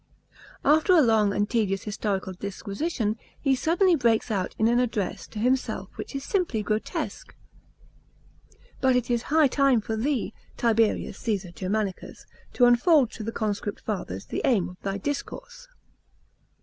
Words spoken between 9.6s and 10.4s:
for thee,